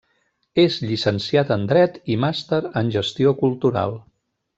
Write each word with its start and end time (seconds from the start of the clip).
És 0.61 0.77
llicenciat 0.85 1.51
en 1.55 1.67
dret 1.73 1.99
i 2.15 2.17
màster 2.23 2.61
en 2.81 2.89
Gestió 2.97 3.35
Cultural. 3.43 3.95